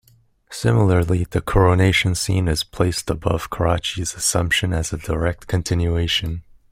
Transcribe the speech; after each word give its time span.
Similarly 0.49 1.25
the 1.29 1.41
Coronation 1.41 2.15
scene 2.15 2.47
is 2.47 2.63
placed 2.63 3.11
above 3.11 3.51
Carracci's 3.51 4.15
Assumption 4.15 4.73
as 4.73 4.91
a 4.91 4.97
direct 4.97 5.45
continuation. 5.45 6.41